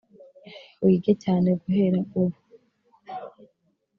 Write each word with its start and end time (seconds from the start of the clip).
Wige 0.85 1.13
cyane 1.23 1.49
guhera 1.61 1.97
ubu 2.21 2.37